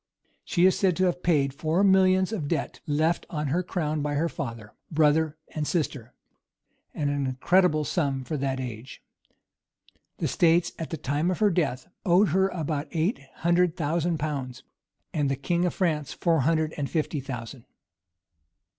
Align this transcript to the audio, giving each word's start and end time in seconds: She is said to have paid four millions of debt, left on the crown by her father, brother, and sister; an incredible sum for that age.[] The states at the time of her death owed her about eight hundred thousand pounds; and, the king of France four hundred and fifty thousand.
She 0.43 0.65
is 0.65 0.75
said 0.75 0.95
to 0.97 1.03
have 1.05 1.21
paid 1.21 1.53
four 1.53 1.83
millions 1.83 2.31
of 2.33 2.47
debt, 2.47 2.79
left 2.87 3.27
on 3.29 3.51
the 3.51 3.61
crown 3.61 4.01
by 4.01 4.15
her 4.15 4.29
father, 4.29 4.73
brother, 4.89 5.37
and 5.49 5.67
sister; 5.67 6.15
an 6.95 7.09
incredible 7.09 7.85
sum 7.85 8.23
for 8.23 8.35
that 8.37 8.59
age.[] 8.59 9.03
The 10.17 10.27
states 10.27 10.71
at 10.79 10.89
the 10.89 10.97
time 10.97 11.29
of 11.29 11.37
her 11.37 11.51
death 11.51 11.87
owed 12.03 12.29
her 12.29 12.47
about 12.47 12.87
eight 12.89 13.19
hundred 13.41 13.77
thousand 13.77 14.17
pounds; 14.17 14.63
and, 15.13 15.29
the 15.29 15.35
king 15.35 15.65
of 15.65 15.75
France 15.75 16.13
four 16.13 16.39
hundred 16.39 16.73
and 16.77 16.89
fifty 16.89 17.19
thousand. 17.19 17.65